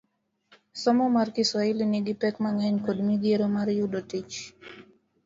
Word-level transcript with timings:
Somo 0.81 1.05
mar 1.15 1.27
Kiswahili 1.35 1.83
nigi 1.89 2.13
pek 2.21 2.35
mang'eny 2.43 2.77
kod 2.85 2.97
midhiero 3.07 3.45
mar 3.55 3.67
yudo 3.79 3.99
tich 4.09 4.35